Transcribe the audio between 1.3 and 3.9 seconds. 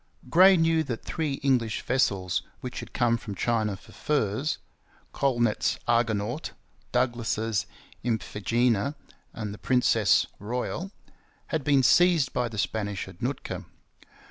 English vessels which had come from China